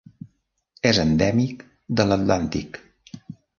[0.91, 1.63] És endèmic
[2.01, 2.83] de l'Atlàntic.